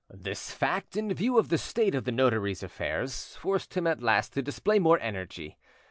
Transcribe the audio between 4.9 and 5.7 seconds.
energy.